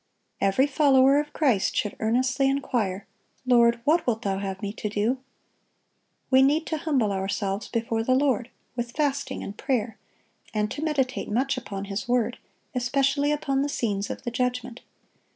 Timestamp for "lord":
3.45-3.79, 8.15-8.49